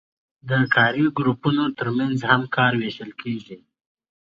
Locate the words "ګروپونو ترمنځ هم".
1.17-2.41